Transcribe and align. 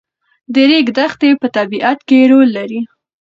د 0.53 0.55
ریګ 0.69 0.87
دښتې 0.97 1.29
په 1.41 1.47
طبیعت 1.57 1.99
کې 2.07 2.19
رول 2.31 2.49
لري. 2.57 2.81